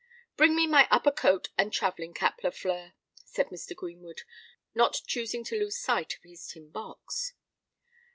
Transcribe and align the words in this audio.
"Bring 0.35 0.55
me 0.55 0.65
my 0.65 0.87
upper 0.89 1.11
coat 1.11 1.49
and 1.59 1.71
travelling 1.71 2.15
cap, 2.15 2.39
Lafleur," 2.43 2.93
said 3.23 3.49
Mr. 3.49 3.75
Greenwood, 3.75 4.23
not 4.73 4.99
choosing 5.05 5.43
to 5.43 5.59
lose 5.59 5.77
sight 5.77 6.17
of 6.17 6.23
his 6.23 6.47
tin 6.47 6.71
box. 6.71 7.33